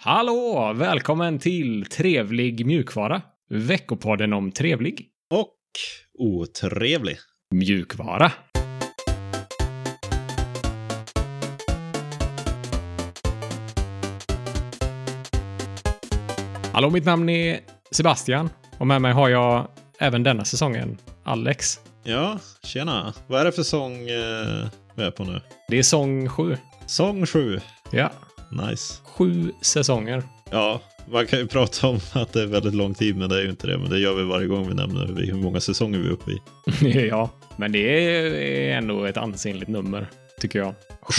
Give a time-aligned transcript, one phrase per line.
[0.00, 0.72] Hallå!
[0.76, 3.22] Välkommen till Trevlig mjukvara.
[3.50, 5.54] Veckopodden om trevlig Och
[6.18, 7.16] otrevlig.
[7.54, 8.32] mjukvara.
[16.72, 17.60] Hallå, mitt namn är
[17.90, 19.68] Sebastian och med mig har jag
[19.98, 21.80] även denna säsongen Alex.
[22.04, 23.14] Ja, tjena.
[23.26, 25.40] Vad är det för sång eh, vi är på nu?
[25.68, 26.56] Det är sång sju.
[26.86, 27.60] Sång 7.
[27.90, 28.10] Ja,
[28.50, 28.94] Nice.
[29.04, 30.22] sju säsonger.
[30.50, 30.80] Ja,
[31.12, 33.50] man kan ju prata om att det är väldigt lång tid, men det är ju
[33.50, 33.78] inte det.
[33.78, 36.40] Men det gör vi varje gång vi nämner hur många säsonger vi är uppe i.
[37.08, 40.06] ja, men det är ändå ett ansenligt nummer,
[40.40, 40.74] tycker jag.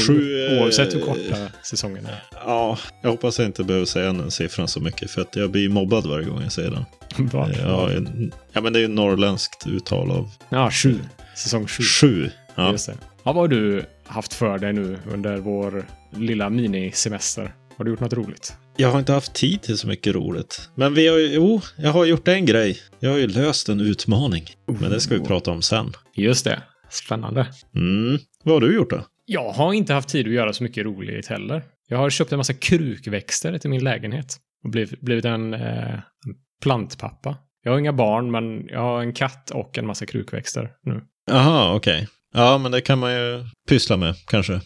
[0.07, 2.23] Sju, eh, Oavsett hur korta säsongerna är.
[2.45, 5.69] Ja, jag hoppas jag inte behöver säga den siffran så mycket, för att jag blir
[5.69, 6.85] mobbad varje gång jag säger den.
[7.29, 7.49] Bra.
[7.63, 10.99] Ja, en- ja men det är ju norrländskt uttal av Ja, sju.
[11.35, 11.83] Säsong sju.
[11.83, 12.29] sju.
[12.55, 12.71] Ja.
[12.71, 12.93] Just det.
[13.23, 17.53] Ja, vad har du haft för dig nu under vår lilla minisemester?
[17.77, 18.53] Har du gjort något roligt?
[18.77, 20.69] Jag har inte haft tid till så mycket roligt.
[20.75, 22.77] Men vi har ju, jo, jag har gjort en grej.
[22.99, 24.43] Jag har ju löst en utmaning.
[24.65, 25.93] Men det ska vi prata om sen.
[26.15, 26.61] Just det.
[26.89, 27.47] Spännande.
[27.75, 28.19] Mm.
[28.43, 29.05] Vad har du gjort då?
[29.25, 31.63] Jag har inte haft tid att göra så mycket roligt heller.
[31.87, 36.35] Jag har köpt en massa krukväxter till min lägenhet och blivit, blivit en, eh, en
[36.61, 37.37] plantpappa.
[37.63, 41.01] Jag har inga barn, men jag har en katt och en massa krukväxter nu.
[41.31, 42.07] Jaha, okej.
[42.33, 44.53] Ja, men det kan man ju pyssla med kanske.
[44.53, 44.61] Om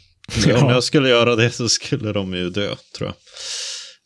[0.47, 0.71] Ja.
[0.71, 3.15] jag skulle göra det så skulle de ju dö, tror jag.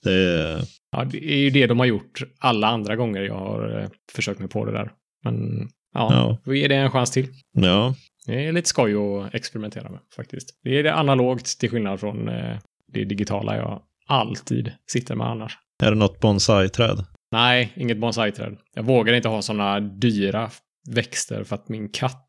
[0.04, 0.62] Det är...
[0.92, 4.40] Ja, det är ju det de har gjort alla andra gånger jag har eh, försökt
[4.40, 4.92] mig på det där.
[5.24, 6.38] Men ja, Ja.
[6.52, 7.28] vi ger det en chans till.
[7.54, 7.96] Ja.
[8.26, 10.50] Det är lite skoj att experimentera med faktiskt.
[10.64, 12.58] Det är det analogt till skillnad från eh,
[12.94, 15.58] det digitala jag alltid sitter med annars.
[15.84, 17.06] Är det något bonsai-träd?
[17.32, 18.58] Nej, inget bonsai-träd.
[18.76, 20.52] Jag vågar inte ha sådana dyra
[20.90, 22.28] växter för att min katt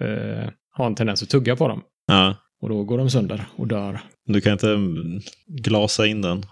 [0.00, 1.82] eh, har en tendens att tugga på dem.
[2.06, 2.36] Ja.
[2.62, 4.00] Och då går de sönder och dör.
[4.26, 6.42] Du kan inte mm, glasa in den.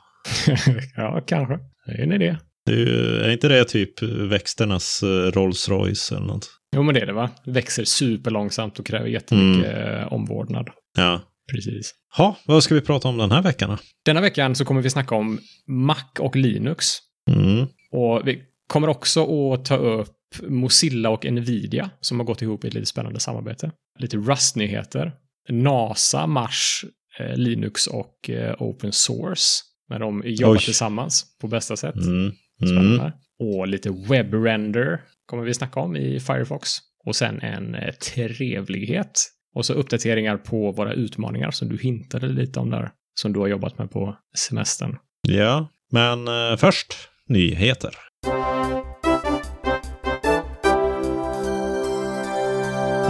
[0.96, 1.58] ja, kanske.
[1.86, 2.36] Det är en idé.
[2.66, 6.50] Det är, ju, är inte det typ växternas eh, Rolls Royce eller något?
[6.76, 7.30] Jo, men det är det va?
[7.46, 10.70] Växer superlångsamt och kräver jättemycket eh, omvårdnad.
[10.96, 11.20] Ja.
[11.52, 11.94] Precis.
[12.16, 13.78] Ha, vad ska vi prata om den här veckan då?
[14.04, 16.86] Denna veckan så kommer vi snacka om Mac och Linux.
[17.30, 17.66] Mm.
[17.92, 18.42] Och vi
[18.72, 22.86] kommer också att ta upp Mozilla och Nvidia som har gått ihop i ett lite
[22.86, 23.70] spännande samarbete.
[23.98, 25.12] Lite Rust-nyheter.
[25.48, 26.84] NASA, Mars,
[27.18, 29.62] eh, Linux och eh, Open Source.
[29.88, 30.58] När de jobbar Oj.
[30.58, 31.94] tillsammans på bästa sätt.
[31.94, 32.32] Mm.
[32.56, 33.02] Spännande.
[33.02, 33.12] Mm.
[33.40, 36.70] Och lite webbrender kommer vi snacka om i Firefox.
[37.06, 39.20] Och sen en eh, trevlighet.
[39.54, 42.90] Och så uppdateringar på våra utmaningar som du hintade lite om där.
[43.20, 44.96] Som du har jobbat med på semestern.
[45.28, 46.18] Ja, men
[46.58, 46.94] först
[47.28, 47.94] nyheter.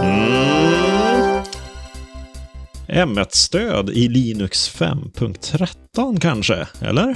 [0.03, 1.43] Mm.
[2.87, 7.15] M1-stöd i Linux 5.13 kanske, eller?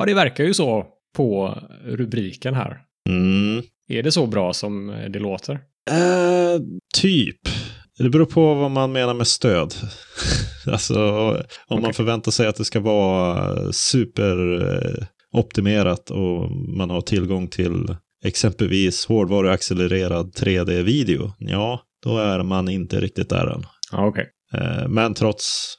[0.00, 0.86] Ja, det verkar ju så
[1.16, 2.78] på rubriken här.
[3.08, 3.62] Mm.
[3.88, 5.52] Är det så bra som det låter?
[5.90, 6.60] Eh,
[6.94, 7.40] typ.
[7.98, 9.74] Det beror på vad man menar med stöd.
[10.66, 10.98] alltså,
[11.66, 11.94] om man Okej.
[11.94, 17.96] förväntar sig att det ska vara superoptimerat och man har tillgång till
[18.26, 23.62] exempelvis hårdvaruaccelererad 3D-video, ja, då är man inte riktigt där än.
[23.92, 24.28] Okej.
[24.54, 25.74] Eh, Men trots,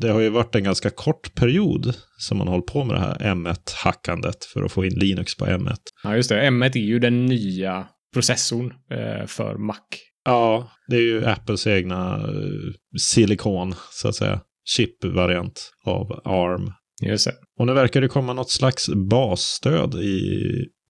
[0.00, 3.34] det har ju varit en ganska kort period som man hållit på med det här
[3.34, 5.76] M1-hackandet för att få in Linux på M1.
[6.02, 6.50] Ja, just det.
[6.50, 9.76] M1 är ju den nya processorn eh, för Mac.
[10.24, 14.40] Ja, det är ju Apples egna eh, silikon, så att säga,
[14.76, 16.72] chip-variant av ARM.
[17.02, 17.34] Just det.
[17.58, 20.30] Och nu verkar det komma något slags basstöd i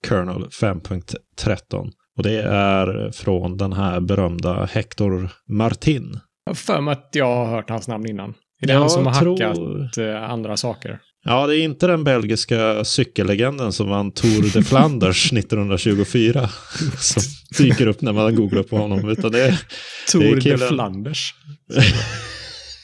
[0.07, 1.91] kernel 5.13.
[2.17, 6.19] Och det är från den här berömda Hector Martin.
[6.45, 8.33] Jag för mig att jag har hört hans namn innan.
[8.61, 10.99] Är det Ja, han som har tror- hackat eh, andra saker?
[11.23, 16.49] Ja, det är inte den belgiska cykellegenden som vann Tour de Flanders 1924
[16.99, 17.21] som
[17.57, 19.59] dyker upp när man googlar på honom, utan det är
[20.11, 21.33] Tour de killen- Flanders.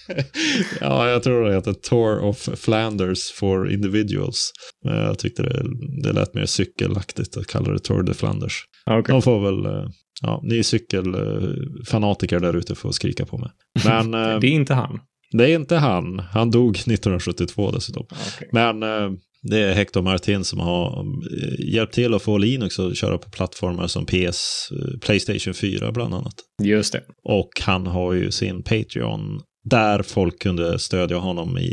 [0.81, 4.51] ja, jag tror det heter Tour of Flanders for Individuals.
[4.85, 5.63] Men jag tyckte det,
[6.03, 8.63] det lät mer cykelaktigt att kalla det Tour de Flanders.
[8.85, 9.03] Okej.
[9.13, 9.89] De får väl, eh,
[10.21, 13.49] ja, ni cykelfanatiker där ute får skrika på mig.
[13.85, 14.99] Men eh, Det är inte han.
[15.31, 16.19] det är inte han.
[16.19, 18.05] Han dog 1972 dessutom.
[18.09, 18.49] Ja, okej.
[18.51, 19.11] Men eh,
[19.41, 21.05] det är Hector Martin som har
[21.43, 25.91] eh, hjälpt till att få Linux att köra på plattformar som PS, eh, Playstation 4
[25.91, 26.33] bland annat.
[26.63, 27.01] Just det.
[27.23, 31.71] Och han har ju sin Patreon där folk kunde stödja honom i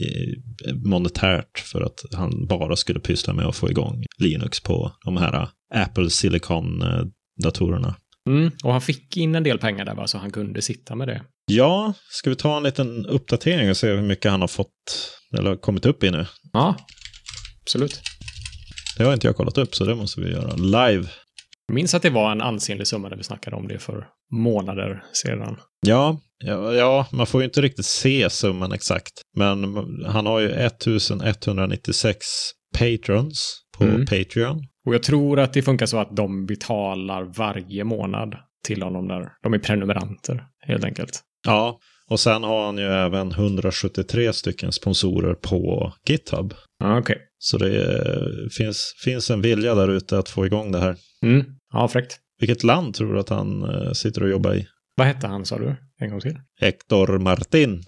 [0.85, 5.49] monetärt för att han bara skulle pyssla med att få igång Linux på de här
[5.75, 7.95] Apple Silicon-datorerna.
[8.29, 11.09] Mm, och han fick in en del pengar där va, så han kunde sitta med
[11.09, 11.23] det.
[11.47, 15.57] Ja, ska vi ta en liten uppdatering och se hur mycket han har fått, eller
[15.57, 16.27] kommit upp i nu?
[16.53, 16.77] Ja,
[17.63, 18.01] absolut.
[18.97, 21.09] Det har inte jag kollat upp, så det måste vi göra live.
[21.67, 25.05] Jag minns att det var en ansenlig summa när vi snackade om det för månader
[25.13, 25.57] sedan.
[25.87, 29.13] Ja, ja, ja, man får ju inte riktigt se summan exakt.
[29.37, 29.77] Men
[30.07, 32.27] han har ju 1196
[32.79, 34.07] patrons på Mm.
[34.07, 34.67] Patreon.
[34.87, 39.29] Och jag tror att det funkar så att de betalar varje månad till honom där.
[39.43, 41.21] De är prenumeranter, helt enkelt.
[41.47, 41.79] Ja,
[42.11, 46.55] och sen har han ju även 173 stycken sponsorer på GitHub.
[46.85, 47.19] Okej.
[47.39, 50.97] Så det är, finns, finns en vilja där ute att få igång det här.
[51.23, 51.45] Mm.
[51.73, 52.19] Ja, fräckt.
[52.41, 54.67] Vilket land tror du att han eh, sitter och jobbar i?
[54.97, 55.77] Vad hette han, sa du?
[56.01, 56.37] En gång till?
[56.61, 57.85] Hector Martin?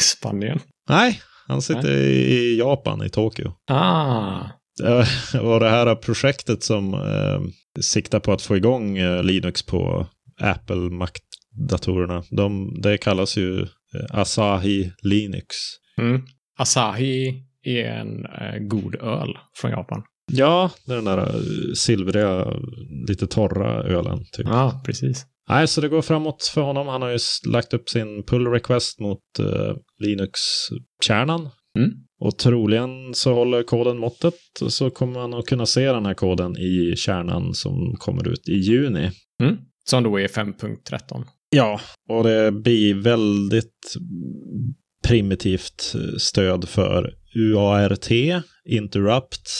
[0.00, 0.60] Spanien.
[0.88, 3.52] Nej, han sitter i Japan, i Tokyo.
[3.70, 4.40] Ah.
[5.40, 7.40] Och det här projektet som eh,
[7.80, 10.06] siktar på att få igång eh, Linux på
[10.40, 10.90] Apple
[11.58, 13.66] Mac-datorerna, de, det kallas ju eh,
[14.10, 15.56] Asahi Linux.
[16.00, 16.22] Mm.
[16.58, 20.02] Asahi är en eh, god öl från Japan.
[20.32, 21.40] Ja, det är den där eh,
[21.76, 22.46] silvriga,
[23.08, 24.18] lite torra ölen.
[24.32, 24.46] Typ.
[24.46, 25.26] Ja, precis.
[25.48, 26.88] Nej, så det går framåt för honom.
[26.88, 31.40] Han har ju lagt upp sin pull request mot eh, Linux-kärnan.
[31.78, 31.90] Mm.
[32.20, 34.34] Och troligen så håller koden måttet.
[34.62, 38.48] Och så kommer man att kunna se den här koden i kärnan som kommer ut
[38.48, 39.10] i juni.
[39.42, 39.56] Mm.
[39.84, 41.24] Som då är 5.13.
[41.50, 43.96] Ja, och det blir väldigt
[45.04, 48.10] primitivt eh, stöd för UART,
[48.64, 49.50] Interrupt,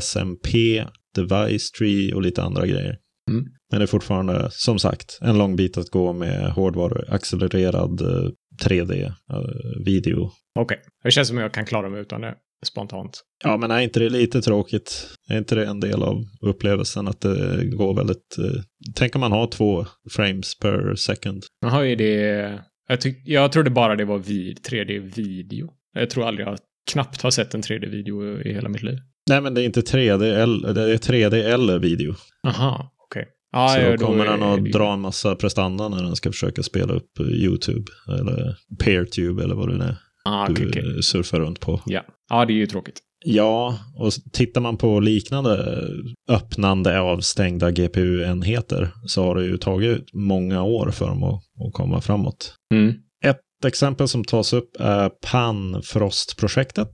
[0.00, 0.84] SMP,
[1.14, 2.98] Device Tree och lite andra grejer.
[3.30, 3.44] Mm.
[3.70, 8.30] Men det är fortfarande, som sagt, en lång bit att gå med hårdvaruaccelererad eh,
[8.64, 10.30] 3D-video.
[10.58, 10.78] Okej.
[11.04, 12.34] Det känns som jag kan klara mig utan det
[12.66, 13.20] spontant.
[13.44, 15.06] Ja, men är inte det lite tråkigt?
[15.28, 18.38] Är inte det en del av upplevelsen att det går väldigt...
[18.38, 18.62] Eh,
[18.94, 21.42] tänk om man har två frames per second.
[21.60, 22.60] Jaha, är det...
[22.88, 25.70] Jag, tyck, jag trodde bara det var vid 3D-video.
[25.94, 26.58] Jag tror aldrig jag
[26.92, 28.98] knappt har sett en 3D-video i hela mitt liv.
[29.30, 32.14] Nej, men det är inte 3D, eller, det är 3D eller video.
[32.46, 33.26] Aha, okej.
[33.52, 36.62] Ja, så ja, kommer den att ju- dra en massa prestanda när den ska försöka
[36.62, 40.66] spela upp eh, YouTube eller PeerTube eller vad det nu är Ah, okej.
[40.78, 41.80] eh, surfar runt på.
[41.86, 42.04] Ja.
[42.30, 43.00] ja, det är ju tråkigt.
[43.26, 45.80] Ja, och tittar man på liknande
[46.28, 51.34] öppnande av stängda GPU-enheter så har det ju tagit många år för dem att,
[51.66, 52.54] att komma framåt.
[52.74, 52.94] Mm.
[53.24, 56.92] Ett exempel som tas upp är Panfrost-projektet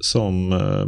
[0.00, 0.86] som eh,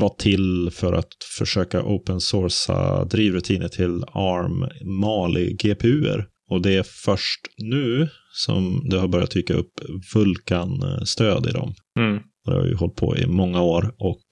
[0.00, 4.68] var till för att försöka open sourca drivrutiner till ARM
[5.00, 6.26] Mali-GPUer.
[6.52, 9.72] Och det är först nu som det har börjat dyka upp
[10.14, 11.74] Vulkan-stöd i dem.
[11.98, 12.22] Mm.
[12.44, 14.22] Det har ju hållit på i många år och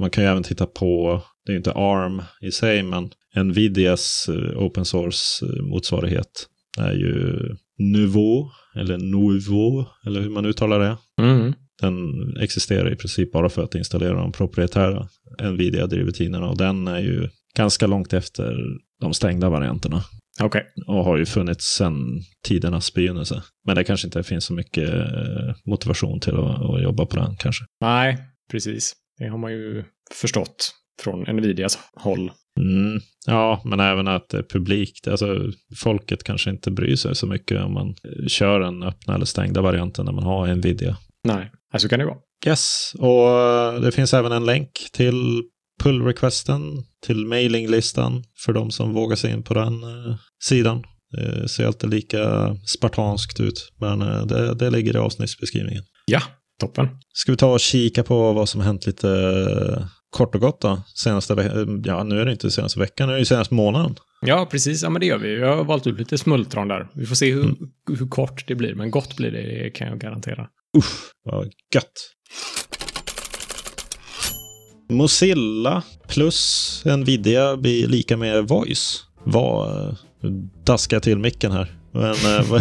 [0.00, 4.28] man kan ju även titta på, det är ju inte ARM i sig, men Nvidias
[4.28, 6.46] eh, open source eh, motsvarighet
[6.78, 7.38] är ju
[7.78, 10.96] Nuvo, eller Nuvo, eller hur man uttalar det.
[11.22, 11.54] Mm.
[11.80, 11.96] Den
[12.40, 15.08] existerar i princip bara för att installera de proprietära
[15.42, 18.56] Nvidia-drivrutinerna och den är ju ganska långt efter
[19.00, 20.02] de stängda varianterna
[20.40, 20.66] Okej.
[20.86, 23.42] och har ju funnits sedan tidernas begynnelse.
[23.66, 27.36] Men det kanske inte finns så mycket eh, motivation till att, att jobba på den
[27.36, 27.64] kanske.
[27.80, 28.18] Nej,
[28.50, 28.92] precis.
[29.18, 32.30] Det har man ju förstått från Nvidias håll.
[32.60, 33.00] Mm.
[33.26, 35.08] Ja, men även att det är publikt.
[35.08, 39.26] Alltså, folket kanske inte bryr sig så mycket om man eh, kör den öppna eller
[39.26, 40.96] stängda varianten när man har Nvidia.
[41.24, 42.18] Nej, alltså kan det vara.
[42.46, 45.42] Yes, och eh, det finns även en länk till
[45.82, 50.84] pull-requesten, till mailinglistan för de som vågar sig in på den eh, sidan.
[51.10, 55.82] Det ser alltid lika spartanskt ut, men eh, det, det ligger i avsnittsbeskrivningen.
[56.06, 56.22] Ja,
[56.60, 56.88] toppen.
[57.12, 60.82] Ska vi ta och kika på vad som hänt lite eh, kort och gott då?
[60.94, 63.96] Senaste veckan, ja nu är det inte senaste veckan, nu är det senaste månaden.
[64.20, 64.82] Ja, precis.
[64.82, 65.40] Ja, men det gör vi.
[65.40, 66.88] Jag har valt ut lite smultron där.
[66.94, 67.54] Vi får se hur,
[67.98, 70.48] hur kort det blir, men gott blir det, det kan jag garantera.
[70.78, 71.92] Usch, vad gött.
[74.90, 79.04] Mozilla plus Nvidia blir lika med voice.
[79.24, 79.96] Vad...
[80.64, 81.72] Daskar jag till micken här.
[81.92, 82.60] Men eh,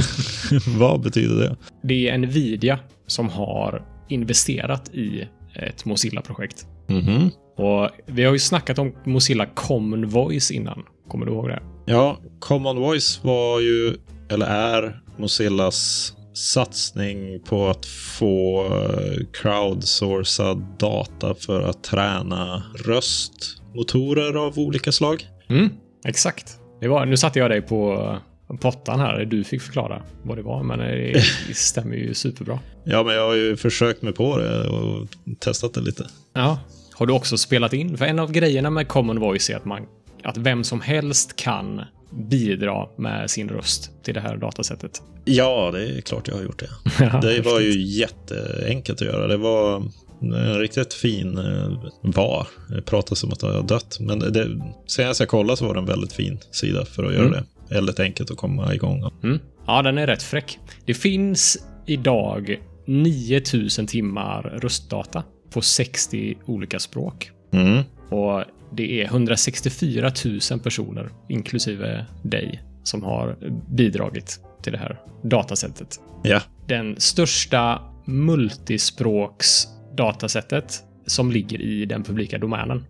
[0.77, 1.55] vad, betyder det?
[1.83, 6.67] Det är Nvidia som har investerat i ett Mozilla-projekt.
[6.87, 7.29] Mhm.
[7.57, 10.83] Och vi har ju snackat om Mozilla Common Voice innan.
[11.07, 11.61] Kommer du ihåg det?
[11.85, 13.97] Ja, Common Voice var ju,
[14.29, 24.59] eller är, Mozillas satsning på att få eh, crowdsourcad data för att träna röstmotorer av
[24.59, 25.27] olika slag.
[25.49, 25.69] Mm,
[26.05, 26.59] exakt.
[26.79, 28.17] Det var, nu satte jag dig på
[28.60, 29.25] pottan här.
[29.25, 31.24] Du fick förklara vad det var, men det
[31.55, 32.60] stämmer ju superbra.
[32.84, 35.07] Ja, men jag har ju försökt mig på det och
[35.39, 36.07] testat det lite.
[36.34, 36.60] Ja.
[36.93, 37.98] Har du också spelat in?
[37.98, 39.86] För en av grejerna med Common Voice är att, man,
[40.24, 41.81] att vem som helst kan
[42.12, 45.01] bidra med sin röst till det här datasättet?
[45.25, 47.22] Ja, det är klart jag har gjort det.
[47.22, 49.27] det var ju jätteenkelt att göra.
[49.27, 49.84] Det var
[50.21, 52.47] en riktigt fin eh, var.
[52.69, 55.79] Det pratas om att jag har dött, men det, senast jag kollade så var det
[55.79, 57.33] en väldigt fin sida för att göra mm.
[57.33, 57.75] det.
[57.75, 59.12] Väldigt enkelt att komma igång.
[59.24, 59.39] Mm.
[59.67, 60.59] Ja, den är rätt fräck.
[60.86, 67.31] Det finns idag 9000 timmar röstdata på 60 olika språk.
[67.53, 67.83] Mm.
[68.09, 70.12] Och det är 164
[70.51, 73.38] 000 personer, inklusive dig, som har
[73.69, 76.00] bidragit till det här datasättet.
[76.24, 76.41] Ja.
[76.67, 82.85] Den största multispråks datasättet som ligger i den publika domänen.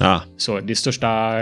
[0.00, 0.20] Ah.
[0.36, 1.40] Så det största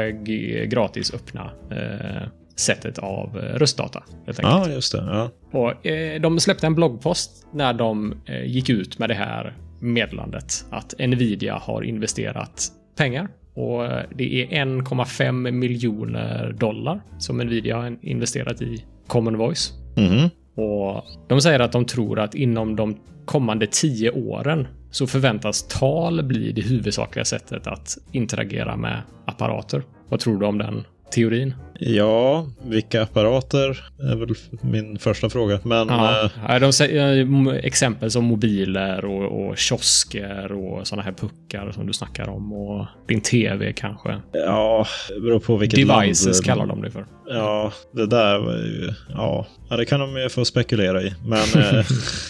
[0.67, 4.03] gratis öppna eh, sättet av eh, röstdata.
[4.27, 4.99] Ja, ah, just det.
[4.99, 5.31] Ja.
[5.51, 10.65] Och, eh, de släppte en bloggpost när de eh, gick ut med det här meddelandet
[10.71, 17.97] att Nvidia har investerat pengar och eh, det är 1,5 miljoner dollar som Nvidia har
[18.03, 19.73] investerat i Common Voice.
[19.97, 20.31] Mm.
[20.57, 26.23] Och de säger att de tror att inom de kommande tio åren så förväntas tal
[26.23, 29.83] bli det huvudsakliga sättet att interagera med apparater.
[30.09, 31.55] Vad tror du om den teorin?
[31.79, 34.29] Ja, vilka apparater är väl
[34.61, 35.61] min första fråga.
[35.63, 36.61] Men, ja, äh...
[36.61, 42.29] de säger exempel som mobiler och, och kiosker och sådana här puckar som du snackar
[42.29, 44.21] om och din tv kanske.
[44.33, 46.45] Ja, det beror på vilket Devices land.
[46.45, 47.07] kallar de det för.
[47.29, 49.47] Ja, det där var ju, ja,
[49.77, 51.15] det kan de ju få spekulera i.
[51.27, 51.85] Men eh,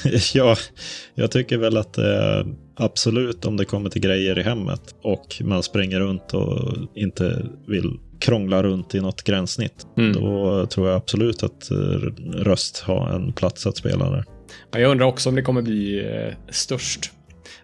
[0.35, 0.57] ja,
[1.15, 5.63] jag tycker väl att eh, absolut om det kommer till grejer i hemmet och man
[5.63, 9.87] springer runt och inte vill krångla runt i något gränssnitt.
[9.97, 10.13] Mm.
[10.13, 11.77] Då tror jag absolut att eh,
[12.33, 14.25] röst har en plats att spela där.
[14.71, 17.11] Jag undrar också om det kommer bli eh, störst.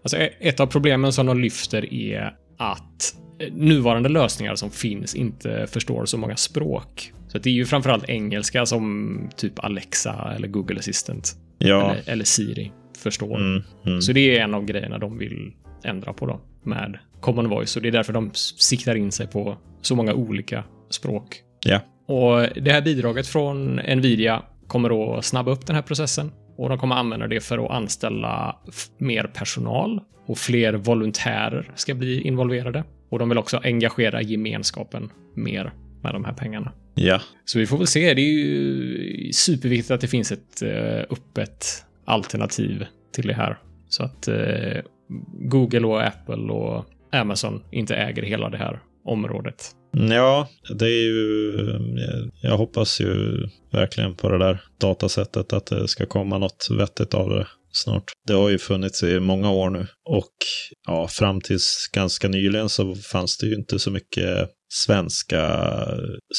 [0.02, 5.14] Alltså, e-, ett av problemen som de lyfter är att eh, nuvarande lösningar som finns
[5.14, 7.12] inte förstår så många språk.
[7.28, 11.32] Så det är ju framförallt engelska som typ Alexa eller Google Assistant.
[11.58, 11.90] Ja.
[11.90, 13.36] Eller, eller Siri förstår.
[13.36, 14.00] Mm, mm.
[14.00, 15.52] Så det är en av grejerna de vill
[15.84, 19.56] ändra på då med Common Voice och det är därför de siktar in sig på
[19.82, 21.42] så många olika språk.
[21.64, 21.80] Ja.
[22.06, 26.78] Och det här bidraget från Nvidia kommer att snabba upp den här processen och de
[26.78, 28.56] kommer använda det för att anställa
[28.98, 32.84] mer personal och fler volontärer ska bli involverade.
[33.10, 36.72] Och de vill också engagera gemenskapen mer med de här pengarna.
[36.94, 37.20] Ja.
[37.44, 38.14] Så vi får väl se.
[38.14, 43.58] Det är ju superviktigt att det finns ett uh, öppet alternativ till det här.
[43.88, 44.82] Så att uh,
[45.50, 49.70] Google och Apple och Amazon inte äger hela det här området.
[49.92, 51.52] Ja, det är ju...
[52.42, 53.34] Jag hoppas ju
[53.72, 58.04] verkligen på det där datasättet att det ska komma något vettigt av det snart.
[58.26, 60.32] Det har ju funnits i många år nu och
[60.86, 65.64] ja, fram tills ganska nyligen så fanns det ju inte så mycket svenska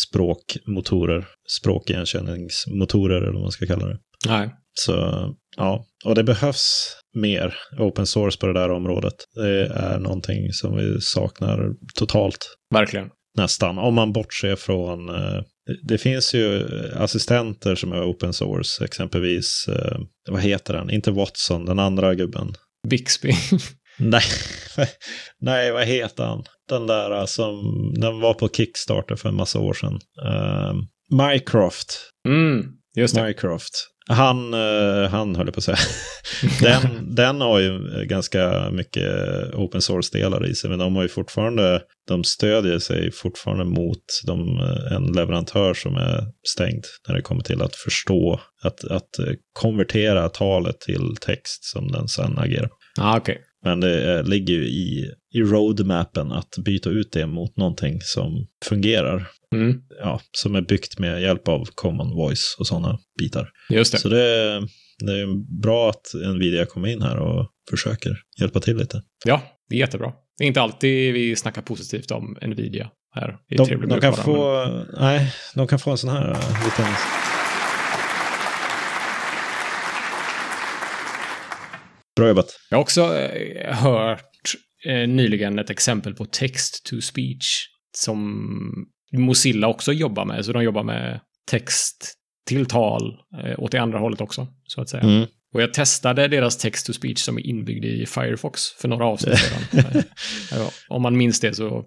[0.07, 1.25] språkmotorer,
[1.61, 3.99] språkigenkänningsmotorer eller vad man ska kalla det.
[4.27, 4.49] Nej.
[4.73, 5.25] Så
[5.57, 9.13] ja, och det behövs mer open source på det där området.
[9.35, 12.55] Det är någonting som vi saknar totalt.
[12.73, 13.09] Verkligen.
[13.37, 15.41] Nästan, om man bortser från eh,
[15.83, 19.97] det finns ju assistenter som är open source, exempelvis, eh,
[20.29, 20.89] vad heter den?
[20.89, 22.53] Inte Watson, den andra gubben.
[22.87, 23.33] Bixby.
[23.97, 24.23] Nej,
[25.41, 26.43] nej, vad heter han?
[26.69, 27.63] Den där som,
[27.99, 29.99] den var på Kickstarter för en massa år sedan.
[30.25, 30.73] Uh,
[31.09, 32.09] Mycroft.
[32.27, 32.65] Mm,
[32.95, 33.23] just det.
[33.23, 33.89] Mycroft.
[34.09, 35.77] Han, uh, han höll på att säga.
[36.61, 39.09] den, den har ju ganska mycket
[39.53, 44.59] open source-delar i sig, men de har ju fortfarande, de stödjer sig fortfarande mot de,
[44.91, 49.09] en leverantör som är stängd när det kommer till att förstå, att, att
[49.53, 52.69] konvertera talet till text som den sen agerar.
[52.99, 53.37] Ah, okay.
[53.63, 59.27] Men det ligger ju i, i roadmappen att byta ut det mot någonting som fungerar.
[59.55, 59.81] Mm.
[59.99, 63.49] Ja, som är byggt med hjälp av common voice och sådana bitar.
[63.69, 63.97] Just det.
[63.97, 64.59] Så det,
[64.99, 69.01] det är bra att Nvidia kommer in här och försöker hjälpa till lite.
[69.25, 70.13] Ja, det är jättebra.
[70.37, 73.37] Det är inte alltid vi snackar positivt om Nvidia här.
[73.49, 74.87] I de, de kan få, men...
[74.99, 76.27] nej, de kan få en sån här
[76.65, 76.85] liten
[82.15, 82.59] Bra jobbat.
[82.69, 84.55] Jag har också eh, hört
[84.85, 87.67] eh, nyligen ett exempel på text to speech
[87.97, 90.45] som Mozilla också jobbar med.
[90.45, 91.19] Så de jobbar med
[91.51, 92.13] text
[92.47, 95.03] till tal eh, åt det andra hållet också, så att säga.
[95.03, 95.25] Mm.
[95.53, 99.39] Och jag testade deras text to speech som är inbyggd i Firefox för några avsnitt
[99.39, 100.03] sedan.
[100.89, 101.85] Om man minns det så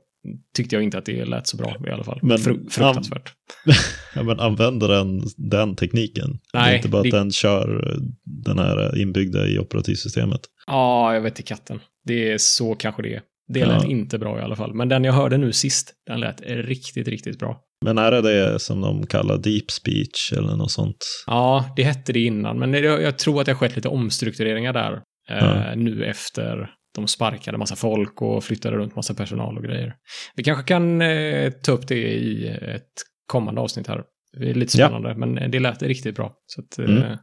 [0.56, 2.18] tyckte jag inte att det lät så bra i alla fall.
[2.23, 3.33] Men, Fru fruktansvärt.
[4.14, 6.38] ja, men använder den den tekniken?
[6.54, 6.64] Nej.
[6.64, 7.09] Det är inte bara det...
[7.09, 10.40] att den kör den här inbyggda i operativsystemet?
[10.66, 11.80] Ja, jag vet i katten.
[12.04, 13.23] Det är så kanske det är.
[13.49, 13.88] Det lät ja.
[13.88, 14.75] inte bra i alla fall.
[14.75, 17.61] Men den jag hörde nu sist, den lät riktigt, riktigt bra.
[17.85, 20.97] Men är det det som de kallar deep speech eller något sånt?
[21.26, 24.93] Ja, det hette det innan, men jag, tror att det har skett lite omstruktureringar där
[25.31, 25.75] eh, Ja.
[25.75, 29.95] nu efter de sparkade massa folk och flyttade runt massa personal och grejer.
[30.37, 32.93] Vi kanske kan eh, ta upp det i ett
[33.26, 34.03] kommande avsnitt här.
[34.38, 34.87] Det är lite Ja.
[34.88, 36.33] spännande, men det lät riktigt bra.
[36.47, 37.19] Så att, eh, Mm.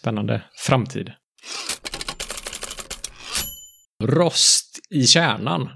[0.00, 1.10] Spännande framtid.
[4.00, 5.60] Rost i kärnan.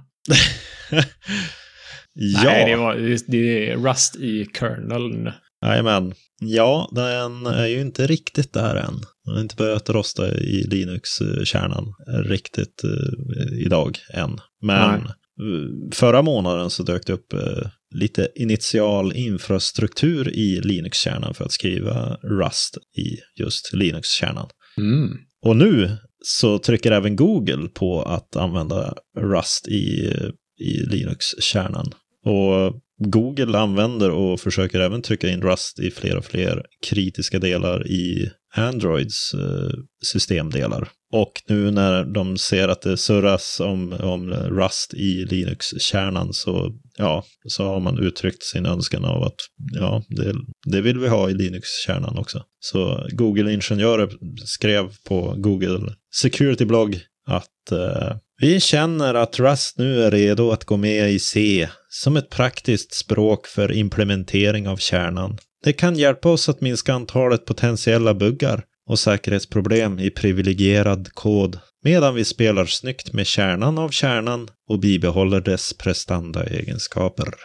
[2.12, 5.33] ja, Nej, det, var, det, det är Rust i kerneln.
[5.64, 6.14] Jajamän.
[6.40, 9.00] Ja, den är ju inte riktigt där än.
[9.25, 14.38] Den har inte börjat rosta i Linux-kärnan riktigt eh, idag än.
[14.62, 15.90] Men Nej.
[15.93, 22.16] förra månaden så dök det upp eh, lite initial infrastruktur i Linux-kärnan för att skriva
[22.23, 24.49] Rust i just Linux-kärnan.
[24.78, 25.19] Mm.
[25.47, 30.12] Och nu så trycker även Google på att använda Rust i,
[30.61, 31.87] i Linux-kärnan.
[32.25, 37.87] Och Google använder och försöker även trycka in Rust i fler och fler kritiska delar
[37.87, 40.88] i Androids eh, systemdelar.
[41.12, 47.25] Och nu när de ser att det surras om, om Rust i Linux-kärnan så, ja,
[47.49, 49.37] så har man uttryckt sin önskan av att
[49.73, 50.35] ja, det,
[50.66, 52.43] det vill vi ha i Linux-kärnan också.
[52.61, 54.11] Så Google-ingenjörer
[54.45, 60.76] skrev på Google Security-blogg att eh, vi känner att Rust nu är redo att gå
[60.76, 65.38] med i C som ett praktiskt språk för implementering av kärnan.
[65.64, 72.14] Det kan hjälpa oss att minska antalet potentiella buggar och säkerhetsproblem i privilegierad kod medan
[72.14, 77.35] vi spelar snyggt med kärnan av kärnan och bibehåller dess prestandaegenskaper.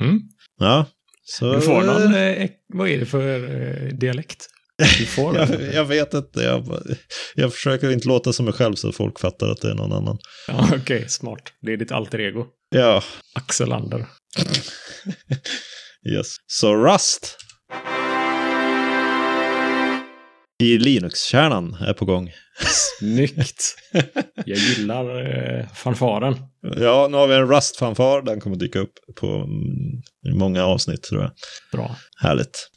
[0.00, 0.20] Mm.
[0.58, 0.86] Ja,
[1.24, 1.54] så...
[1.54, 4.48] Du får någon, eh, vad är det för eh, dialekt?
[4.98, 5.72] Du får jag, den.
[5.74, 6.82] jag vet inte, jag,
[7.34, 10.18] jag försöker inte låta som mig själv så folk fattar att det är någon annan.
[10.48, 11.52] Ja, okej, smart.
[11.60, 12.46] Det är ditt alter ego.
[12.70, 13.02] Ja,
[13.34, 14.06] Axel Ander.
[16.16, 16.36] yes.
[16.46, 17.36] Så Rust
[20.62, 22.32] i Linux-kärnan är på gång.
[22.98, 23.74] Snyggt.
[24.46, 25.04] Jag gillar
[25.60, 26.36] eh, fanfaren.
[26.76, 28.22] Ja, nu har vi en Rust-fanfar.
[28.22, 31.30] Den kommer dyka upp på mm, många avsnitt tror jag.
[31.72, 31.96] Bra.
[32.20, 32.68] Härligt.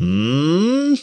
[0.00, 0.96] Mm.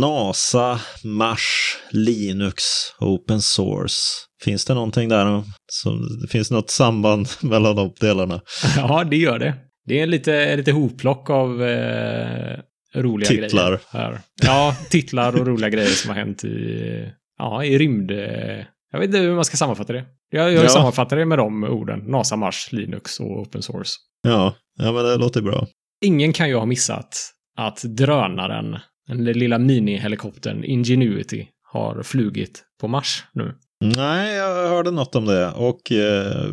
[0.00, 2.62] NASA, Mars, Linux,
[3.00, 3.96] Open Source.
[4.44, 5.42] Finns det någonting där?
[5.72, 8.40] Som, det finns något samband mellan de delarna?
[8.76, 9.54] Ja, det gör det.
[9.86, 12.58] Det är lite, lite hopplock av eh,
[12.94, 13.66] roliga Titlar.
[13.70, 13.80] grejer.
[13.90, 14.20] Här.
[14.42, 18.10] Ja, titlar och roliga grejer som har hänt i, ja, i rymd...
[18.10, 20.04] Eh, jag vet inte hur man ska sammanfatta det.
[20.30, 20.68] Jag, jag Ja.
[20.68, 21.98] sammanfattar det med de orden.
[22.00, 23.90] NASA, Mars, Linux och Open Source.
[24.22, 25.66] Ja, ja men det låter bra.
[26.04, 27.16] Ingen kan ju ha missat
[27.56, 33.54] att drönaren, den lilla minihelikoptern Ingenuity, har flugit på Mars nu.
[33.80, 35.50] Nej, jag hörde något om det.
[35.50, 36.46] Och eh,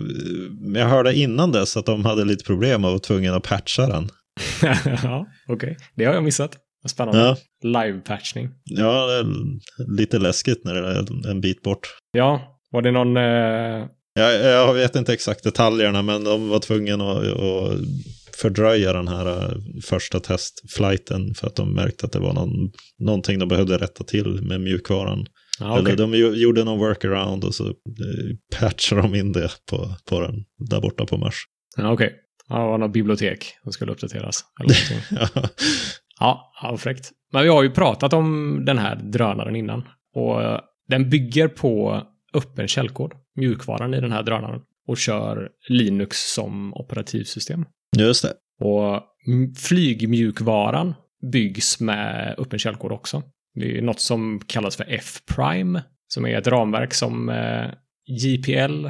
[0.76, 4.10] jag hörde innan dess att de hade lite problem och var tvungna att patcha den.
[5.04, 5.78] ja, okej.
[5.96, 6.58] Det har jag missat.
[6.88, 7.20] Spännande.
[7.20, 8.50] Ja, Live-patchning.
[8.64, 9.08] ja
[9.98, 11.88] lite läskigt när det är en bit bort.
[12.12, 13.18] Ja, var det någon...
[13.18, 13.88] Eh...
[14.14, 17.80] Jag, jag vet inte exakt detaljerna, men de var tvungna att, att
[18.42, 23.40] fördröja den här eh, första testflighten för att de märkte att det var någon, någonting
[23.40, 25.26] de behövde rätta till med mjukvaran.
[25.60, 25.94] Ja, okej.
[25.94, 30.36] Eller de gjorde någon workaround och så eh, patchade de in det på, på den
[30.70, 31.36] där borta på Mars.
[31.78, 32.16] Ja, okej.
[32.50, 34.46] Ja, det var något bibliotek som skulle uppdateras.
[35.12, 35.50] Ja.
[36.20, 37.12] ja, ja, fräckt.
[37.34, 39.84] Men vi har ju pratat om den här drönaren innan.
[40.16, 42.02] Och eh, den bygger på
[42.34, 44.62] öppen källkod, mjukvaran i den här drönaren.
[44.88, 47.66] Och kör Linux som operativsystem.
[47.98, 48.34] Just det.
[48.66, 49.04] Och
[49.58, 50.94] flygmjukvaran
[51.32, 53.24] byggs med öppen källkod också.
[53.54, 57.66] Det är något som kallas för F-Prime, som är ett ramverk som eh,
[58.08, 58.88] JPL,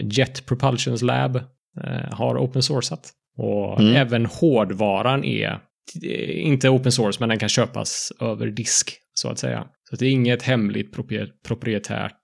[0.00, 1.36] Jet Propulsions Lab,
[1.84, 3.10] eh, har open sourcat.
[3.36, 3.96] Och Mm.
[3.96, 5.60] även hårdvaran är
[6.04, 9.66] eh, inte open source, men den kan köpas över disk, så att säga.
[9.90, 12.16] Så det är inget hemligt proprie- proprietärt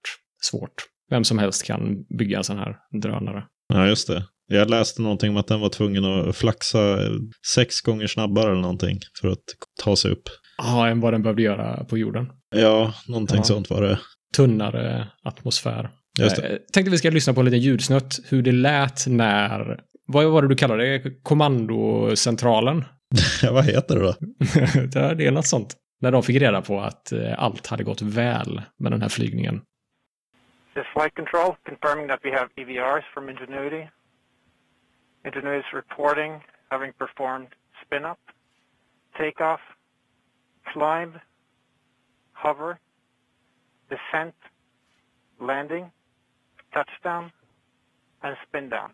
[0.43, 0.73] svårt.
[1.11, 3.45] Vem som helst kan bygga en sån här drönare.
[3.69, 4.25] Ja, just det.
[4.49, 6.99] Jag läste någonting om att den var tvungen att flaxa
[7.55, 9.45] sex gånger snabbare eller någonting för att
[9.85, 10.23] ta sig upp.
[10.59, 12.33] Ja, än vad den behövde göra på jorden.
[12.55, 13.43] Ja, någonting Ja.
[13.43, 13.99] sånt var det.
[14.37, 15.91] tunnare atmosfär.
[16.19, 16.43] Just det.
[16.49, 20.43] Eh, tänkte vi ska lyssna på en liten ljudsnutt hur det lät när, vad var
[20.43, 22.85] det du kallade det, kommandocentralen?
[23.53, 24.15] Vad heter det då?
[25.15, 25.75] det är något sånt.
[26.01, 29.55] När de fick reda på att eh, allt hade gått väl med den här flygningen.
[30.75, 33.91] This is flight control, confirming that we have EVRs from Ingenuity.
[35.27, 37.49] Ingenuity's reporting having performed
[37.83, 38.21] spin-up,
[39.19, 39.59] takeoff,
[40.73, 41.21] climb,
[42.33, 42.79] hover,
[43.91, 44.37] descent,
[45.41, 45.91] landing,
[46.73, 47.33] touchdown,
[48.23, 48.93] and spin down.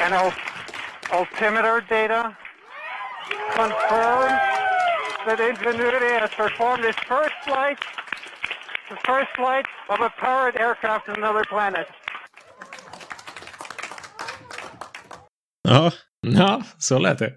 [0.00, 0.32] And
[1.12, 2.36] altimeter data
[3.54, 4.57] confirmed.
[5.28, 7.78] That Ingenuity has performed its first flight,
[8.92, 11.86] the first flight of a powered aircraft to another planet.
[15.68, 17.32] Ja, Ja, så lät det.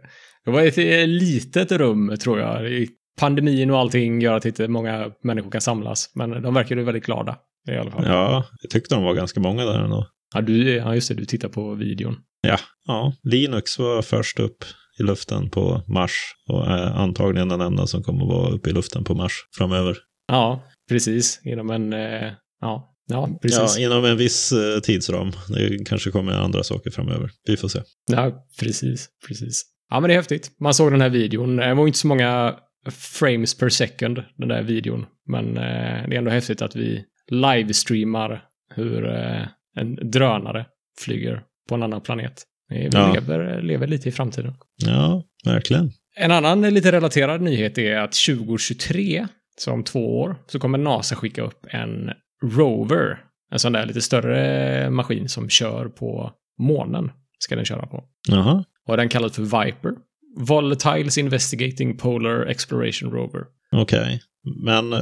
[0.46, 2.72] Det var ett eh, litet rum, tror jag.
[2.72, 6.12] I Pandemin och allting gör att inte många människor kan samlas.
[6.16, 7.38] Men de verkar ju väldigt glada.
[7.70, 8.04] I alla fall.
[8.08, 10.08] ja, jag tyckte de var ganska många där ändå.
[10.34, 11.16] Ja, du, ja, just det.
[11.16, 12.16] Du tittar på videon.
[12.48, 14.66] Ja, ja, Linux var först upp
[15.02, 16.12] i luften på Mars
[16.48, 19.98] och är antagligen den enda som kommer att vara uppe i luften på Mars framöver.
[20.28, 21.42] Ja, precis.
[21.46, 21.94] Inom en...
[21.94, 23.78] Eh, ja, ja, precis.
[23.78, 25.32] Ja, inom en viss eh, tidsram.
[25.50, 27.30] Det kanske kommer andra saker framöver.
[27.48, 27.82] Vi får se.
[28.12, 29.64] Ja, precis, precis.
[29.90, 30.52] Ja, men det är häftigt.
[30.60, 31.56] Man såg den här videon.
[31.56, 32.56] Det var inte så många
[32.92, 35.06] frames per second, den där videon.
[35.28, 38.44] Men eh, det är ändå häftigt att vi livestreamar
[38.76, 40.66] hur eh, en drönare
[41.00, 42.44] flyger på en annan planet.
[42.72, 43.14] Vi Ja.
[43.14, 44.54] lever, lever lite i framtiden.
[44.86, 45.92] Ja, verkligen.
[46.16, 51.16] En annan lite relaterad nyhet är att 2023, så om två år, så kommer NASA
[51.16, 52.12] skicka upp en
[52.44, 53.18] Rover.
[53.52, 57.12] En sån där lite större maskin som kör på månen.
[57.40, 58.04] Ska den köra på.
[58.30, 59.92] Jaha, Och den kallas för Viper.
[60.38, 63.42] Volatiles Investigating Polar Exploration Rover.
[63.72, 64.22] okej.
[64.66, 65.00] Men eh,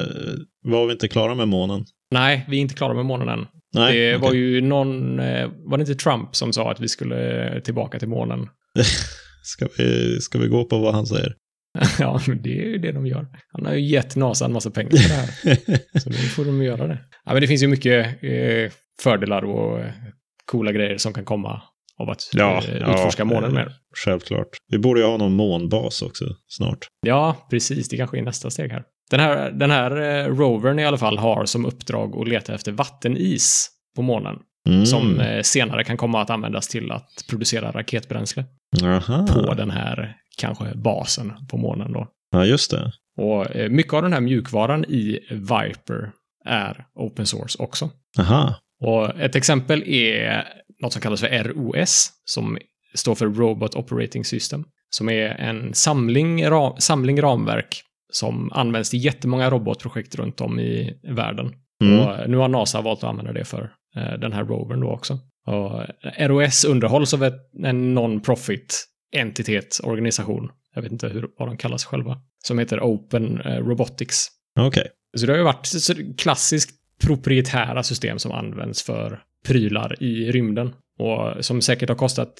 [0.63, 1.85] var vi inte klara med månen?
[2.11, 3.47] Nej, vi är inte klara med månen än.
[3.73, 4.39] Nej, det var okej.
[4.39, 8.47] ju någon, eh, var det inte Trump som sa att vi skulle tillbaka till månen?
[9.43, 11.35] Ska vi, ska vi gå på vad han säger?
[11.99, 13.27] ja, men det är ju det de gör.
[13.51, 15.99] Han har ju gett NASA en massa pengar för det här.
[15.99, 16.97] Så nu får de göra det.
[17.25, 19.91] Ja, men det finns ju mycket eh, fördelar och eh,
[20.45, 21.61] coola grejer som kan komma
[21.97, 23.73] av att Ja, eh, ja, utforska månen eh, mer.
[24.05, 24.47] Självklart.
[24.67, 26.87] Vi borde ju ha någon månbas också snart.
[27.05, 27.89] Ja, precis.
[27.89, 28.83] Det kanske är nästa steg här.
[29.09, 32.71] Den här, den här eh, rovern i alla fall har som uppdrag att leta efter
[32.71, 34.39] vattenis på månen.
[34.69, 34.85] Mm.
[34.85, 38.45] Som eh, senare kan komma att användas till att producera raketbränsle
[38.83, 39.27] Aha.
[39.27, 42.07] på den här kanske basen på månen då.
[42.31, 42.91] Ja, just det.
[43.17, 46.11] Och eh, mycket av den här mjukvaran i Viper
[46.45, 47.89] är open source också.
[48.19, 48.55] Aha.
[48.81, 50.43] Och ett exempel är
[50.81, 52.57] något som kallas för ROS, som
[52.93, 59.05] står för Robot Operating System, som är en samling, ra, samling ramverk som används till
[59.05, 61.53] jättemånga robotprojekt runt om i världen.
[61.83, 61.99] Mm.
[61.99, 65.19] Och nu har NASA valt att använda det för eh, den här rovern då också.
[65.47, 65.83] Och
[66.17, 70.49] ROS underhålls av ett, en non-profit entitet, organisation.
[70.75, 72.21] Jag vet inte hur, vad de kallas själva.
[72.43, 74.27] Som heter Open eh, Robotics.
[74.59, 74.87] Okej.
[75.17, 75.67] Så det har ju varit
[76.17, 80.73] klassiskt proprietära system som används för prylar i rymden.
[80.99, 82.33] Och som säkert har kostat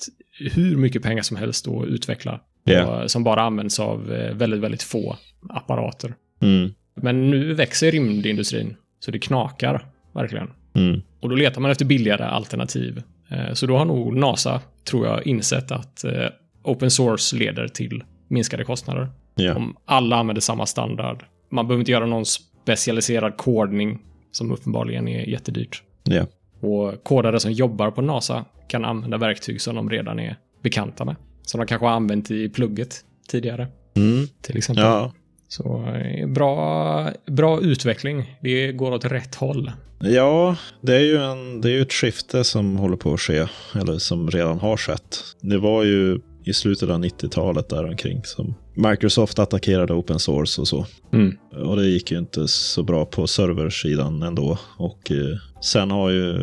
[0.54, 2.42] hur mycket pengar som helst att utveckla.
[2.64, 2.86] Ja.
[2.86, 5.18] Och som bara används av eh, väldigt, väldigt få
[5.50, 6.14] apparater.
[6.42, 6.74] Mm.
[6.96, 8.76] Men nu växer rymdindustrin.
[9.00, 10.48] Så det knakar, verkligen.
[10.74, 11.02] Mm.
[11.20, 13.02] Och då letar man efter billigare alternativ.
[13.30, 16.26] Eh, Så då har nog NASA, tror jag, insett att eh,
[16.64, 19.10] open source leder till minskade kostnader.
[19.36, 19.56] Ja.
[19.56, 21.24] Om alla använder samma standard.
[21.52, 24.00] Man behöver inte göra någon specialiserad kodning
[24.32, 25.84] som uppenbarligen är jättedyrt.
[26.04, 26.26] Ja.
[26.70, 31.16] Och kodare som jobbar på NASA kan använda verktyg som de redan är bekanta med.
[31.42, 32.96] Som de kanske har använt i plugget
[33.30, 34.28] tidigare, Mm.
[34.42, 34.84] till exempel.
[34.86, 35.14] Ja.
[35.50, 38.38] Så eh, bra, bra utveckling.
[38.42, 39.72] Det går åt rätt håll.
[40.00, 43.98] Ja, det är ju en, det är ett skifte som håller på att ske, eller
[43.98, 45.18] som redan har skett.
[45.42, 50.86] Det var ju i slutet av 90-talet däromkring som Microsoft attackerade open source och så.
[51.14, 51.38] Mm.
[51.68, 54.58] Och det gick ju inte så bra på serversidan ändå.
[54.78, 56.40] Och eh, sen har ju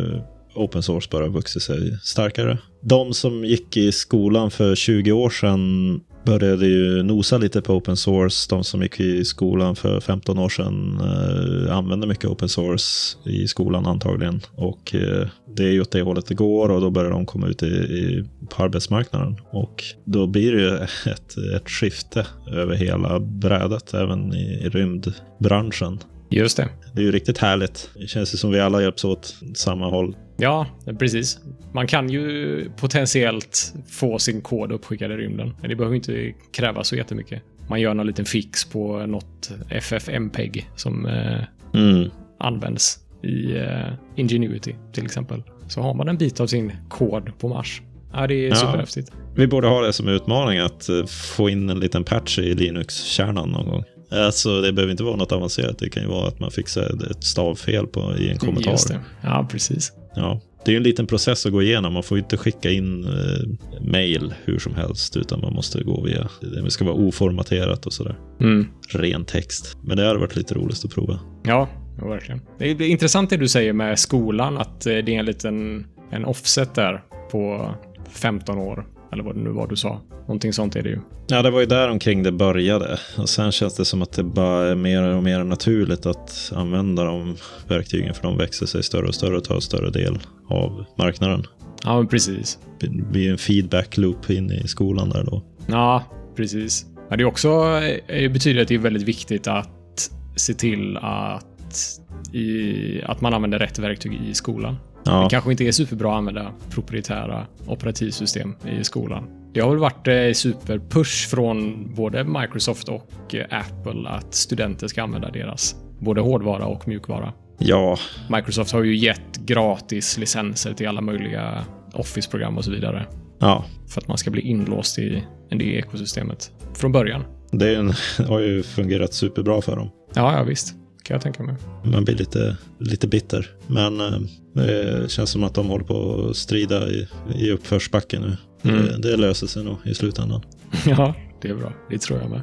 [0.54, 2.58] open source bara vuxit sig starkare.
[2.82, 7.96] De som gick i skolan för 20 år sedan började ju nosa lite på open
[7.96, 8.46] source.
[8.50, 13.48] De som gick i skolan för 15 år sedan eh, använde mycket open source i
[13.48, 14.40] skolan antagligen.
[14.54, 17.46] Och eh, det är ju åt det hållet det går och då börjar de komma
[17.46, 19.36] ut i, i, på arbetsmarknaden.
[19.50, 20.76] Och då blir det ju
[21.12, 25.98] ett, ett skifte över hela brädet, även i, i rymdbranschen.
[26.30, 26.68] Just det.
[26.94, 27.90] Det är ju riktigt härligt.
[27.94, 30.16] Det känns ju som vi alla hjälps åt samma håll.
[30.36, 30.66] Ja,
[30.98, 31.38] precis.
[31.72, 35.54] Man kan ju potentiellt få sin kod uppskickad i rymden.
[35.60, 37.42] Men det behöver inte kräva så jättemycket.
[37.68, 41.40] Man gör någon liten fix på något FFmpeg som eh,
[41.74, 42.10] Mm.
[42.38, 45.42] används i eh, Ingenuity till exempel.
[45.68, 47.82] Så har man en bit av sin kod på Mars.
[48.12, 48.54] Ja, det är Ja.
[48.54, 49.12] superhäftigt.
[49.36, 53.48] Vi borde ha det som utmaning att eh, få in en liten patch i Linux-kärnan
[53.50, 53.84] någon gång.
[54.10, 55.78] Alltså det behöver inte vara något avancerat.
[55.78, 58.70] Det kan ju vara att man fixar ett stavfel på, i en kommentar.
[58.70, 59.00] Just det.
[59.22, 59.92] Ja, precis.
[60.14, 60.40] Ja.
[60.64, 61.92] Det är ju en liten process att gå igenom.
[61.92, 66.28] Man får inte skicka in eh, mail hur som helst, utan man måste gå via...
[66.40, 68.18] Det ska vara oformaterat och sådär.
[68.40, 68.66] Mm.
[68.88, 69.76] Ren text.
[69.82, 71.20] Men det hade varit lite roligt att prova.
[71.44, 71.68] Ja,
[72.02, 72.40] verkligen.
[72.58, 75.26] Det är det är intressant det du säger med skolan, att eh, det är en
[75.26, 77.70] liten en offset där på,
[78.10, 78.86] 15 år.
[79.12, 80.00] Eller vad det nu var du sa.
[80.20, 80.98] Någonting sånt är det ju.
[81.26, 82.98] Ja, det var ju där omkring det började.
[83.18, 87.04] Och sen känns det som att det bara är mer och mer naturligt att använda
[87.04, 87.36] de
[87.68, 91.44] verktygen för de växer sig större och större och tar större del av marknaden.
[91.84, 92.58] Ja, men precis.
[92.80, 95.42] Det blir en feedback loop in i skolan där då.
[95.66, 96.04] Ja,
[96.36, 96.86] precis.
[97.10, 102.00] Ja, det är också, det betyder att det är väldigt viktigt att se till att,
[102.32, 104.76] i, att man använder rätt verktyg i skolan.
[105.06, 109.24] Ja, Det kanske inte är superbra att använda proprietära operativsystem i skolan.
[109.54, 115.02] Det har väl varit eh, superpush från både Microsoft och eh, Apple att studenter ska
[115.02, 117.32] använda deras både hårdvara och mjukvara.
[117.58, 117.98] ja,
[118.30, 123.06] Microsoft har ju gett gratis licenser till alla möjliga Office-program och så vidare
[123.38, 123.64] ja.
[123.88, 127.24] för att man ska bli inlåst i det ekosystemet från början.
[127.50, 127.92] Det en,
[128.28, 129.90] har ju fungerat superbra för dem.
[130.14, 130.74] Ja, ja visst.
[131.06, 131.54] Kan jag tänka mig.
[131.84, 133.50] Man blir lite, lite bitter.
[133.66, 134.18] Men eh,
[134.52, 138.36] det känns som att de håller på att strida i, i uppförsbacken nu.
[138.70, 138.86] Mm.
[138.86, 140.42] Det, det löser sig nog i slutändan.
[140.86, 141.72] Ja, det är bra.
[141.90, 142.42] Det tror jag med.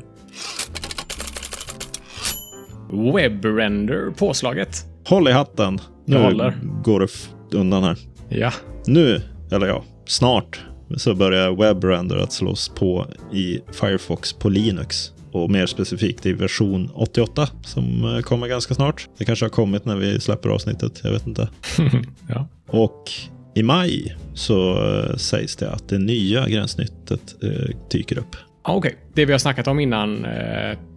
[3.13, 4.85] WebRender påslaget.
[5.05, 5.79] Håll i hatten.
[6.05, 7.97] Nu går det undan här.
[8.29, 8.51] Ja,
[8.85, 9.21] Nu,
[9.51, 10.61] eller ja, snart,
[10.97, 15.11] så börjar WebRender att slås på i Firefox på Linux.
[15.33, 19.07] Och mer specifikt i version 88 som eh, kommer ganska snart.
[19.17, 21.49] Det kanske har kommit när vi släpper avsnittet, jag vet inte.
[22.29, 22.47] ja.
[22.67, 23.11] Och
[23.55, 28.35] i maj så eh, sägs det att det nya gränssnittet eh, dyker upp.
[28.61, 30.21] Ah, Okej, det vi har snackat om innan,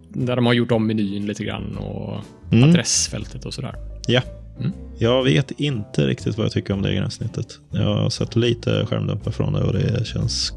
[0.09, 2.19] där de har gjort om menyn lite grann och
[2.51, 2.69] Mm.
[2.69, 3.75] adressfältet och sådär.
[4.07, 4.21] Ja.
[4.59, 4.71] Mm.
[4.97, 7.59] Jag vet inte riktigt vad jag tycker om det gränssnittet.
[7.71, 10.53] Jag har sett lite skärmdumpar från det och det känns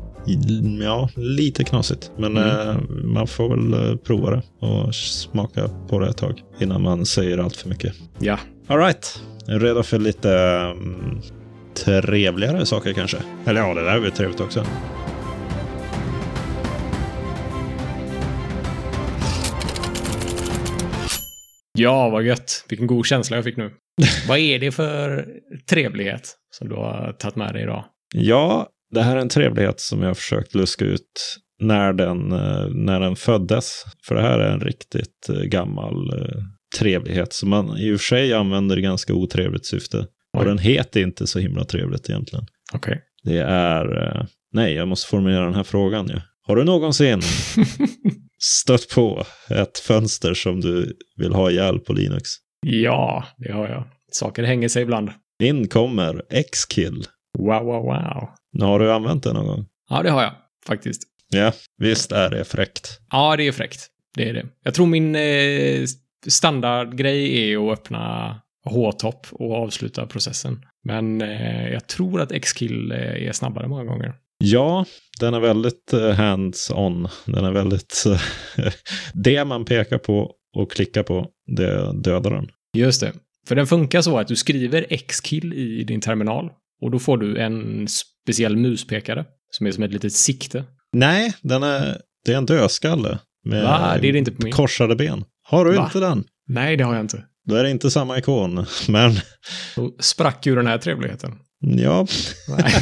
[0.83, 2.11] ja, lite knasigt.
[2.17, 2.49] Men Mm.
[2.69, 7.07] eh, man får väl eh, prova det och smaka på det ett tag innan man
[7.07, 7.95] säger allt för mycket.
[8.19, 9.21] Ja, All right.
[9.49, 10.33] Är du redo för lite
[10.77, 11.21] mm,
[11.85, 13.17] trevligare saker kanske?
[13.47, 14.65] Eller ja, det där är väl trevligt också.
[21.79, 22.65] ja vad gött.
[22.69, 23.71] Vilken god känsla jag fick nu.
[24.29, 25.27] vad är det för
[25.71, 27.85] trevlighet som du har tagit med dig idag?
[28.15, 32.67] Ja, det här är en trevlighet som jag har försökt luska ut när den, eh,
[32.69, 33.85] när den föddes.
[34.05, 36.43] För det här är en riktigt eh, gammal eh,
[36.79, 39.99] trevlighet som man i och för sig använder i ganska otrevligt syfte.
[40.33, 40.47] Och Oj.
[40.47, 42.45] den heter inte så himla trevligt egentligen.
[42.75, 43.01] Okej.
[43.25, 44.27] Det är...
[44.53, 46.21] Nej, jag måste formulera den här frågan ju.
[46.47, 47.21] Har du någonsin
[48.39, 52.29] stött på ett fönster som du vill ha ihjäl på Linux?
[52.67, 53.85] ja, det har jag.
[54.13, 55.11] Saker hänger sig ibland.
[55.43, 56.23] In kommer
[56.53, 57.05] Xkill.
[57.39, 58.29] Wow, wow, wow.
[58.61, 59.67] Har du använt det någon gång?
[59.89, 60.33] Ja, det har jag
[60.67, 61.03] faktiskt.
[61.31, 63.01] Ja, visst är det fräckt.
[63.11, 63.87] Ja, det är fräckt.
[64.15, 64.47] Det är det.
[64.65, 65.85] Jag tror min eh,
[66.29, 70.65] standardgrej är att öppna H-top och avsluta processen.
[70.85, 74.15] Men eh, jag tror att Xkill eh, är snabbare många gånger.
[74.39, 74.85] Ja,
[75.21, 77.09] den är väldigt eh, hands-on.
[77.27, 78.05] Den är väldigt...
[79.15, 82.49] det man pekar på och klickar på, det dödar den.
[82.77, 83.13] Just det.
[83.49, 86.51] För den funkar så att du skriver Xkill i din terminal
[86.83, 87.87] och då får du en
[88.33, 90.65] speciell muspekare som är som ett litet sikte.
[90.93, 93.99] Nej, den är, det är en dödskalle med Va?
[94.01, 94.53] Det är det inte på min.
[94.53, 95.25] korsade ben.
[95.43, 95.85] Har du Va?
[95.85, 96.25] inte den?
[96.49, 97.25] Nej, det har jag inte.
[97.49, 98.67] Då är det inte samma ikon.
[98.89, 99.15] Men
[99.77, 101.33] Då sprack ju den här trevligheten.
[101.61, 102.07] ja,
[102.49, 102.73] Nej,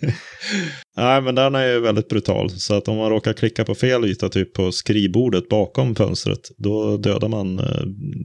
[0.00, 0.12] jag
[0.96, 2.50] nej, men den är ju väldigt brutal.
[2.50, 6.96] Så att om man råkar klicka på fel yta, typ på skrivbordet bakom fönstret, då
[6.96, 7.84] dödar man eh,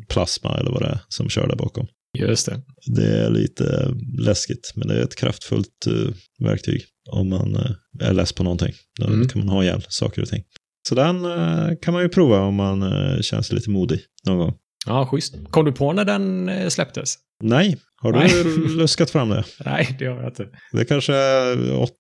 [0.10, 1.88] plasma eller vad det är som kör där bakom.
[2.18, 2.62] Just det.
[2.96, 6.14] Det är lite läskigt, men det är ett kraftfullt eh,
[6.46, 7.72] verktyg om man eh,
[8.10, 8.74] är less på någonting.
[9.00, 9.28] Då Mm.
[9.28, 10.44] kan man ha ihjäl saker och ting.
[10.90, 14.54] Så den eh, kan man ju prova om man eh, sig lite modig någon gång.
[14.88, 15.36] Ja, schysst.
[15.50, 17.16] Kom du på när den eh, släpptes?
[17.44, 18.44] Nej, har du Nej.
[18.78, 19.44] luskat fram det?
[19.66, 20.48] Nej, det har jag inte.
[20.72, 21.56] Det kanske är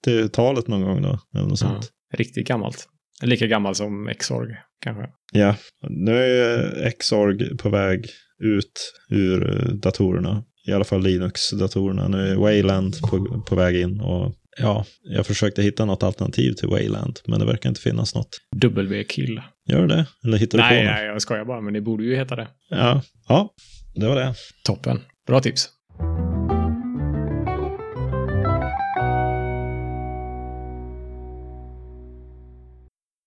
[0.08, 1.90] 80-talet någon gång då, eller något Ja, sånt.
[2.16, 2.88] riktigt gammalt.
[3.22, 5.04] Lika gammal som Xorg, kanske.
[5.32, 5.56] Ja,
[5.90, 8.06] nu är Xorg på väg
[8.40, 10.44] ut ur eh, datorerna.
[10.68, 12.08] I alla fall Linux-datorerna.
[12.08, 14.00] Nu är Wayland på, på väg in.
[14.02, 18.30] Och ja, jag försökte hitta något alternativ till Wayland, men det verkar inte finnas något.
[18.56, 19.42] W-kill.
[19.70, 20.06] Gör det?
[20.26, 20.96] Eller hittar du Nej, på något?
[20.96, 22.48] nej, jag skojar bara, men det borde ju heta det.
[22.70, 23.02] Ja.
[23.28, 23.50] ja,
[23.96, 24.36] det var det.
[24.66, 25.00] Toppen.
[25.28, 25.70] Bra tips.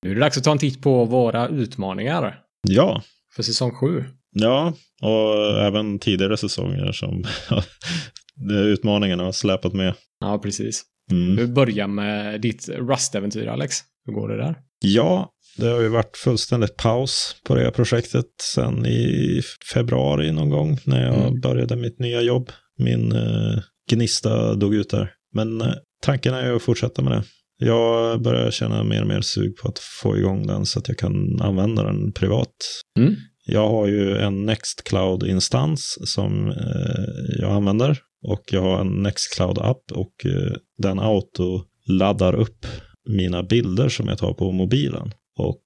[0.03, 3.03] Nu är det dags att ta en titt på våra utmaningar Ja,
[3.35, 4.05] för säsong 7.
[4.33, 7.25] Ja, och även tidigare säsonger som
[8.51, 9.95] utmaningarna har släpat med.
[10.21, 10.83] Ja, precis.
[11.11, 11.37] Mm.
[11.37, 13.77] Vi börjar med ditt Rust-äventyr, Alex.
[14.07, 14.57] Hur går det där?
[14.85, 19.41] Ja, det har ju varit fullständigt paus på det här projektet sen i
[19.75, 21.41] februari någon gång när jag Mm.
[21.41, 22.51] började mitt nya jobb.
[22.79, 23.59] Min eh,
[23.91, 25.11] gnista dog ut där.
[25.35, 27.23] Men eh, tanken är ju att fortsätta med det.
[27.67, 30.99] Jag börjar känna mer och mer sug på att få igång den så att jag
[30.99, 32.55] kan använda den privat.
[32.99, 33.15] Mm.
[33.47, 40.27] Jag har ju en Nextcloud-instans som eh, jag använder och jag har en Nextcloud-app och
[40.27, 42.67] eh, den auto-laddar upp
[43.09, 45.13] mina bilder som jag tar på mobilen.
[45.39, 45.63] Och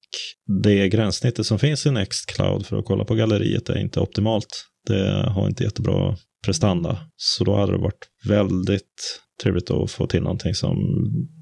[0.65, 4.67] det gränssnittet som finns i Nextcloud för att kolla på galleriet är inte optimalt.
[4.87, 6.99] Det har inte jättebra prestanda.
[7.17, 10.77] Så då hade det varit väldigt trevligt att få till någonting som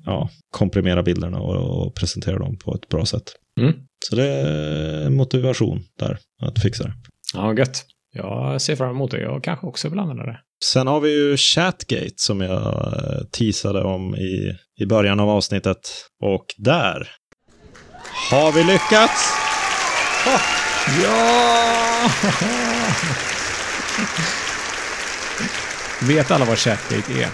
[0.05, 3.33] ja, komprimerar bilderna och, och presenterar dem på ett bra sätt.
[3.61, 3.75] Mm.
[4.09, 6.93] Så det är motivation där att fixa det.
[7.35, 7.85] Ja, gött.
[8.13, 9.21] Jag ser fram emot det.
[9.21, 10.41] Jag kanske också vill använda det.
[10.65, 15.91] Sen har vi ju Chatgate som jag eh, teasade om i, i början av avsnittet.
[16.23, 17.11] Och där
[18.31, 19.33] har vi lyckats!
[21.03, 22.11] Ja!
[26.09, 27.29] Vet alla vad Chatgate är?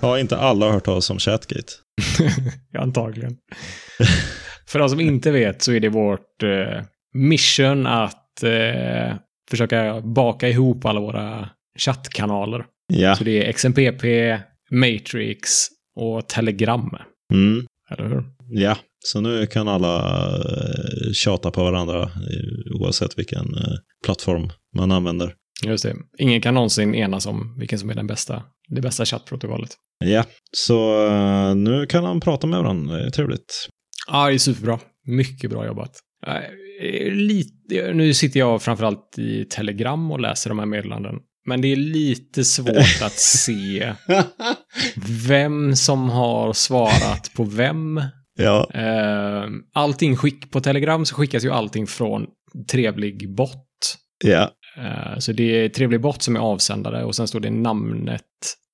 [0.00, 1.72] Har inte alla hört talas om Chatgate?
[2.72, 3.36] Ja, antagligen.
[4.66, 9.16] För de som inte vet så är det vårt eh, mission att eh,
[9.50, 11.48] försöka baka ihop alla våra
[11.78, 12.64] chattkanaler.
[12.92, 13.16] Ja.
[13.16, 14.04] Så det är XMPP,
[14.70, 15.50] Matrix
[15.96, 16.96] och Telegram.
[17.32, 17.66] Mm.
[17.90, 18.24] Eller hur?
[18.48, 23.74] Ja, så nu kan alla eh, tjata på varandra eh, oavsett vilken eh,
[24.04, 25.34] plattform man använder.
[25.66, 25.94] Just det.
[26.18, 29.70] Ingen kan någonsin enas om vilken som är den bästa, det bästa chattprotokollet.
[30.04, 30.24] Ja,
[30.56, 31.04] så
[31.54, 32.96] nu kan han prata med varandra.
[32.96, 33.68] Det är trevligt.
[34.06, 34.78] Ja, det är superbra.
[35.06, 35.90] Mycket bra jobbat.
[36.26, 41.14] Eh, Lite, nu sitter jag framförallt i Telegram och läser de här meddelanden.
[41.46, 43.92] Men det är lite svårt att se
[45.28, 48.00] vem som har svarat på vem.
[48.38, 52.26] ja, Eh, Allting skick på Telegram så skickas ju allting från
[52.70, 53.66] trevlig bot.
[54.24, 58.22] ja, Eh, Så det är trevlig bot som är avsändare och sen står det namnet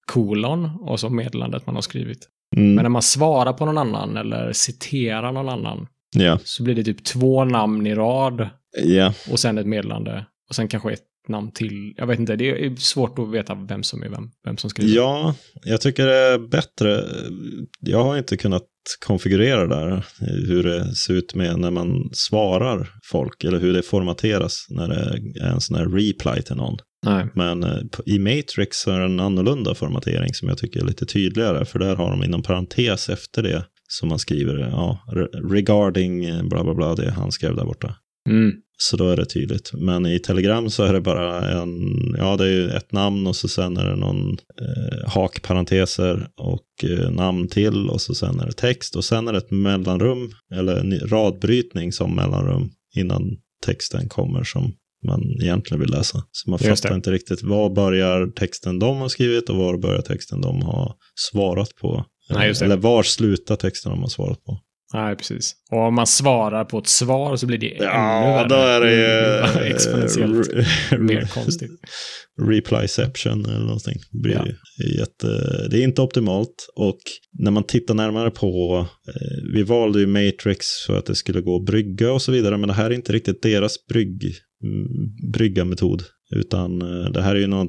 [0.06, 2.28] kolon och så meddelandet man har skrivit.
[2.56, 5.86] mm, Men när man svarar på någon annan eller citerar någon annan
[6.16, 8.48] ja, så blir det typ två namn i rad
[8.84, 9.14] ja.
[9.30, 11.94] och sen ett meddelande och sen kanske ett namn till.
[11.96, 14.94] Jag vet inte, det är svårt att veta vem som är vem, vem som skriver.
[14.94, 15.34] Ja,
[15.64, 17.04] jag tycker det är bättre.
[17.80, 18.66] Jag har inte kunnat
[19.06, 24.66] konfigurera där hur det ser ut med när man svarar folk eller hur det formateras
[24.70, 26.78] när det är en sån här reply till någon.
[27.06, 27.26] Nej.
[27.34, 31.06] Men eh, i Matrix så är det en annorlunda formatering som jag tycker är lite
[31.06, 36.24] tydligare för där har de inom parentes efter det som man skriver ja, re- regarding
[36.24, 37.94] eh, bla bla bla det han skrev där borta.
[38.28, 38.52] Mm.
[38.78, 39.70] Så då är det tydligt.
[39.74, 41.80] Men i Telegram så är det bara en,
[42.18, 46.90] ja det är ju ett namn och så sen är det någon eh, hakparenteser och
[46.90, 50.30] eh, namn till och så sen är det text och sen är det ett mellanrum
[50.54, 53.36] eller en radbrytning som mellanrum innan
[53.66, 54.72] texten kommer som
[55.06, 56.22] man egentligen vill läsa.
[56.32, 56.96] Så man Just fattar det.
[56.96, 60.92] inte riktigt var börjar texten de har skrivit och var börjar texten de har
[61.30, 62.04] svarat på.
[62.30, 62.54] Nej.
[62.62, 64.58] Eller var slutar texten de har svarat på.
[64.94, 65.54] Nej, precis.
[65.72, 68.48] Och om man svarar på ett svar så blir det ännu Ja, värre.
[68.48, 69.60] då är det ju...
[69.66, 70.54] eh, Exponentiellt
[71.00, 71.70] mer konstigt.
[72.50, 73.96] Replyception eller någonting.
[74.10, 74.44] Det, blir Ja.
[75.00, 75.26] jätte,
[75.70, 76.98] det är inte optimalt och
[77.38, 81.56] när man tittar närmare på, eh, vi valde ju Matrix för att det skulle gå
[81.56, 84.22] att brygga och så vidare, men det här är inte riktigt deras brygg,
[84.62, 84.86] mm,
[85.32, 87.68] brygga-metod, utan eh, det här är ju någon,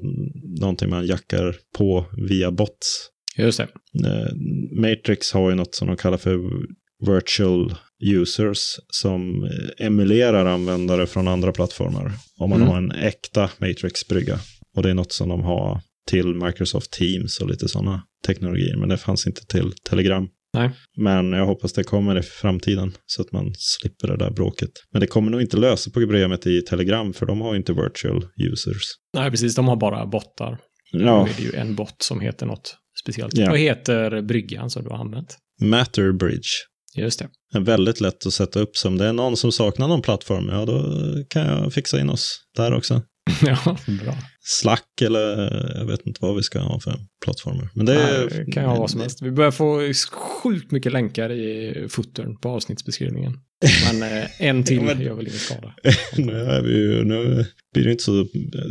[0.59, 3.07] någonting man jackar på via bots.
[3.37, 3.67] Just det.
[4.07, 4.33] Eh,
[4.81, 6.39] Matrix har ju något som de kallar för
[7.07, 7.73] virtual
[8.03, 12.11] users som eh, emulerar användare från andra plattformar.
[12.37, 12.69] Om man Mm.
[12.71, 14.39] har en äkta Matrix-brygga.
[14.75, 18.77] Och det är något som de har till Microsoft Teams och lite sådana teknologier.
[18.77, 20.27] Men det fanns inte till Telegram.
[20.53, 20.71] Nej.
[20.97, 24.69] Men jag hoppas det kommer i framtiden så att man slipper det där bråket.
[24.91, 28.83] Men det kommer nog inte lösa problemet i Telegram för de har inte virtual users.
[29.13, 29.55] Nej, precis.
[29.55, 30.57] De har bara bottar.
[30.91, 33.37] Ja, Nu är det ju en bot som heter något speciellt.
[33.37, 33.49] Ja.
[33.49, 35.37] Vad heter bryggan som du har använt?
[35.61, 36.49] Matter Bridge.
[36.95, 37.29] Just det.
[37.57, 40.65] är väldigt lätt att sätta upp som det är någon som saknar någon plattform, ja
[40.65, 40.83] då
[41.29, 43.01] kan jag fixa in oss där också.
[43.45, 44.17] ja, bra.
[44.39, 45.37] Slack eller
[45.77, 47.69] jag vet inte vad vi ska ha för plattformar.
[47.73, 49.21] Men det, Nej, det kan ju ha vad som helst.
[49.21, 49.93] Vi börjar få
[50.43, 53.33] sjukt mycket länkar i footern på avsnittsbeskrivningen.
[53.91, 55.73] Men eh, en till Ja, men- gör väl ingen skada.
[56.17, 58.27] nu, är vi ju, nu blir det inte så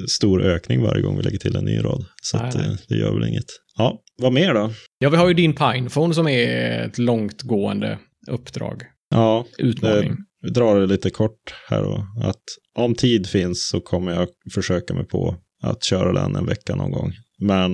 [0.09, 2.05] stor ökning varje gång vi lägger till en ny rad.
[2.23, 2.67] Så Nej, att, nej.
[2.67, 3.47] eh, det gör väl inget.
[3.77, 4.73] Ja, vad mer då?
[4.99, 7.99] Ja, vi har ju din Pinephone som är ett långtgående
[8.29, 8.83] uppdrag.
[9.11, 10.17] Ja, Utmaning.
[10.43, 12.07] Vi drar det lite kort här då.
[12.29, 12.43] Att
[12.75, 16.91] om tid finns så kommer jag försöka mig på att köra den en vecka någon
[16.91, 17.13] gång.
[17.39, 17.73] Men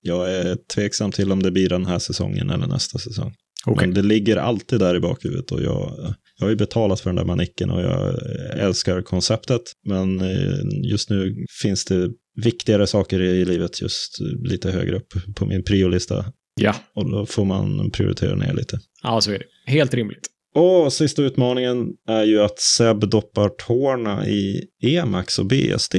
[0.00, 3.34] jag är tveksam till om det blir den här säsongen eller nästa säsong.
[3.66, 3.86] Okej.
[3.86, 5.92] Men det ligger alltid där i bakhuvudet och jag,
[6.38, 8.14] jag har ju betalat för den där manicken och jag
[8.58, 9.62] älskar konceptet.
[9.88, 10.58] Men eh,
[10.90, 12.10] just nu finns det
[12.42, 14.18] viktigare saker i livet just
[14.50, 16.24] lite högre upp på min priolista.
[16.60, 18.78] Ja, Och då får man prioritera ner lite.
[19.02, 19.72] ja så är det.
[19.72, 20.28] Helt rimligt.
[20.54, 25.94] Och sista utmaningen är ju att Seb doppar tårna i Emacs och BSD.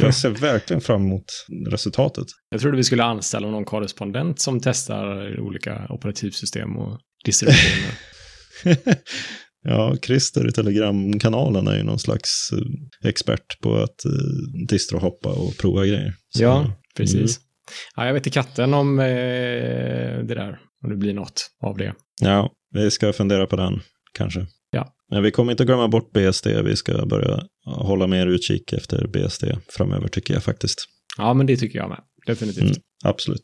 [0.00, 1.24] Jag ser verkligen fram emot
[1.70, 2.26] resultatet.
[2.50, 7.98] Jag trodde vi skulle anställa någon korrespondent som testar olika operativsystem och distributioner.
[9.62, 15.56] ja, Christer i Telegramkanalen är ju någon slags eh, expert på att eh, distrohoppa och
[15.58, 16.14] prova grejer.
[16.28, 17.40] Så, ja, precis.
[17.96, 19.06] Ja, jag vet i katten om eh,
[20.26, 21.94] det där, om det blir något av det.
[22.20, 23.80] Ja, vi ska fundera på den
[24.12, 24.46] kanske.
[24.70, 24.94] Ja.
[25.10, 26.46] Men vi kommer inte glömma bort BSD.
[26.46, 30.84] Vi ska börja hålla mer utkik efter BSD framöver tycker jag faktiskt.
[31.18, 32.00] Ja, men det tycker jag med.
[32.26, 32.62] Definitivt.
[32.62, 32.76] Mm.
[33.04, 33.42] Absolut.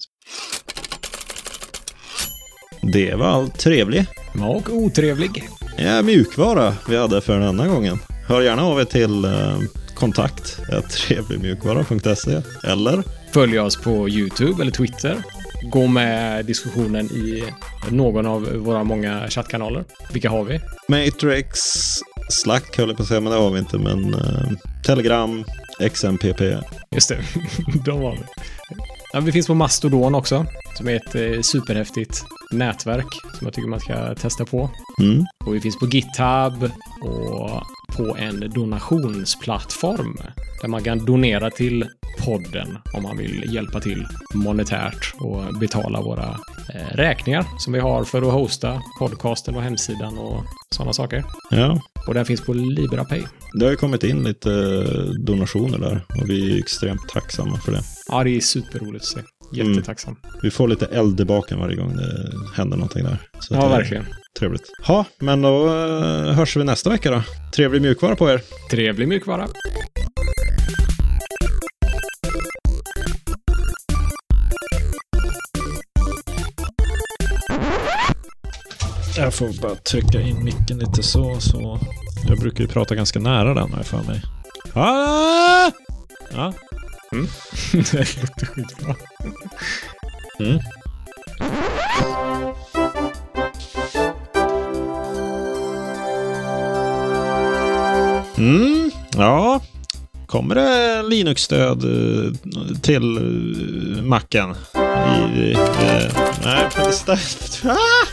[2.92, 4.08] Det var allt trevligt.
[4.40, 5.42] Och otrevlig.
[5.78, 7.98] Ja, mjukvara vi hade för denna gången.
[8.28, 9.58] Hör gärna av er till eh,
[9.94, 10.60] kontakt
[10.90, 15.22] trevligmjukvara.se eller Följ oss på YouTube eller Twitter.
[15.70, 17.44] Gå med diskussionen i
[17.90, 19.84] någon av våra många chattkanaler.
[20.12, 20.60] Vilka har vi?
[20.88, 21.58] Matrix,
[22.30, 23.78] Slack höll jag på att säga, men det har vi inte.
[23.78, 24.50] Men eh,
[24.86, 25.44] Telegram,
[25.90, 26.40] XMPP.
[26.90, 27.18] Just det,
[27.84, 28.22] de har vi.
[29.12, 30.46] Ja, vi finns på Mastodon också,
[30.76, 33.06] som är ett eh, superhäftigt nätverk
[33.38, 34.70] som jag tycker man ska testa på.
[35.00, 35.24] Mm.
[35.46, 36.70] Och vi finns på GitHub
[37.02, 37.62] och
[37.96, 40.16] på en donationsplattform
[40.60, 41.84] där man kan donera till
[42.24, 46.38] podden om man vill hjälpa till monetärt och betala våra
[46.74, 50.44] eh, räkningar som vi har för att hosta podcasten och hemsidan och
[50.74, 51.24] sådana saker.
[51.50, 53.22] Ja, Och den finns på LibraPay.
[53.58, 57.72] det har ju kommit in lite eh, donationer där och vi är extremt tacksamma för
[57.72, 57.80] det.
[58.08, 59.20] Ja, det är superroligt att se.
[59.52, 60.16] Jättetacksam.
[60.42, 63.18] Vi får lite eld i baken varje gång det händer någonting där.
[63.40, 64.04] Så Ja, verkligen.
[64.38, 64.62] Trevligt.
[64.88, 67.22] Ja, men då eh, hörs vi nästa vecka då.
[67.54, 68.40] Trevlig mjukvara på er.
[68.70, 69.48] Trevlig mjukvara.
[79.16, 81.80] Jag får bara trycka in micken lite så, så.
[82.28, 84.22] Jag brukar ju prata ganska nära den jag för mig.
[84.74, 85.70] Ah!
[86.32, 86.52] Ja.
[87.72, 88.94] Det låter skitbra.
[90.40, 90.58] Mm.
[98.38, 99.60] Mm, ja.
[100.26, 102.32] Kommer det Linux-stöd eh,
[102.82, 104.50] till eh, macken?
[105.34, 106.12] I, eh,
[106.44, 108.06] nej, för det stä- ah!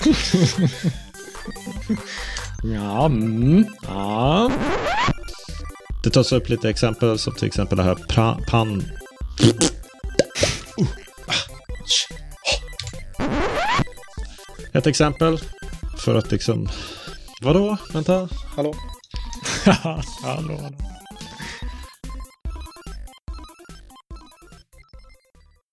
[2.63, 3.65] Ja, mm.
[3.87, 4.51] ja.
[6.03, 8.83] Det tas upp lite exempel, som till exempel det här pra, pan...
[14.73, 15.39] Ett exempel
[15.97, 16.69] för att liksom...
[17.41, 17.77] Vadå?
[17.93, 18.75] Vänta, hallå?
[19.65, 20.69] hallå, hallå.